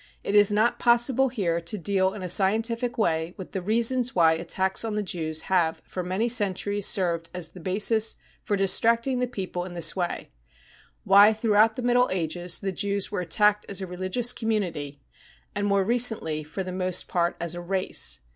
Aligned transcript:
It 0.23 0.33
is 0.33 0.51
not 0.51 0.79
possible 0.79 1.27
here 1.29 1.61
to 1.61 1.77
deal 1.77 2.15
in 2.15 2.23
a 2.23 2.27
scientific 2.27 2.97
way 2.97 3.35
with 3.37 3.51
the 3.51 3.61
reasons 3.61 4.15
why 4.15 4.33
attacks 4.33 4.83
on 4.83 4.95
the 4.95 5.03
Jews 5.03 5.43
have 5.43 5.79
for 5.85 6.01
many 6.01 6.27
centuries 6.27 6.87
served 6.87 7.29
as 7.35 7.51
the 7.51 7.59
basis 7.59 8.15
for 8.43 8.57
distracting 8.57 9.19
the 9.19 9.27
people 9.27 9.63
in 9.63 9.75
this 9.75 9.95
way; 9.95 10.31
why 11.03 11.31
throughput 11.33 11.75
the 11.75 11.83
Middle 11.83 12.09
Ages 12.11 12.61
the 12.61 12.71
Jews 12.71 13.11
were 13.11 13.19
attacked 13.21 13.63
as 13.69 13.79
a 13.79 13.85
religious 13.85 14.33
community, 14.33 14.99
and 15.53 15.67
more 15.67 15.83
recently 15.83 16.43
for 16.43 16.63
the 16.63 16.71
most 16.73 17.07
part 17.07 17.35
as 17.39 17.53
a" 17.53 17.61
race. 17.61 18.21